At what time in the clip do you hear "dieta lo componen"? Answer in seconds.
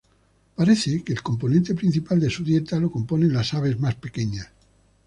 2.43-3.33